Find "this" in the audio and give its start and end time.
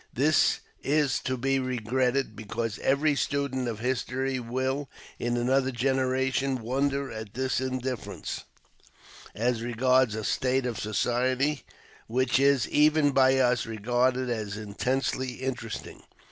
0.15-0.61, 7.35-7.61